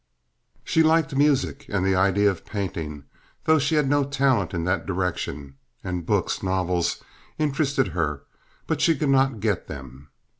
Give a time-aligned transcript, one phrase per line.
[0.63, 3.03] She liked music and the idea of painting,
[3.43, 7.03] though she had no talent in that direction; and books, novels,
[7.37, 8.23] interested her,
[8.65, 10.09] but she could not get them.